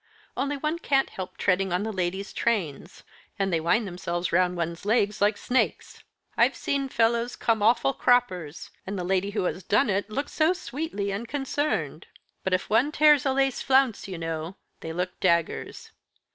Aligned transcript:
Only 0.35 0.57
one 0.57 0.79
can't 0.79 1.11
help 1.11 1.37
treading 1.37 1.71
on 1.71 1.83
the 1.83 1.91
ladies' 1.91 2.33
trains, 2.33 3.03
and 3.37 3.53
they 3.53 3.59
wind 3.59 3.85
themselves 3.87 4.31
round 4.31 4.57
one's 4.57 4.83
legs 4.83 5.21
like 5.21 5.37
snakes. 5.37 6.03
I've 6.35 6.55
seen 6.55 6.89
fellows 6.89 7.35
come 7.35 7.61
awful 7.61 7.93
croppers, 7.93 8.71
and 8.87 8.97
the 8.97 9.03
lady 9.03 9.29
who 9.29 9.43
has 9.43 9.61
done 9.61 9.91
it 9.91 10.09
look 10.09 10.27
so 10.27 10.53
sweetly 10.53 11.13
unconcerned. 11.13 12.07
But 12.43 12.55
if 12.55 12.67
one 12.67 12.91
tears 12.91 13.27
a 13.27 13.31
lace 13.31 13.61
flounce, 13.61 14.07
you 14.07 14.17
know, 14.17 14.55
they 14.79 14.91
look 14.91 15.19
daggers. 15.19 15.91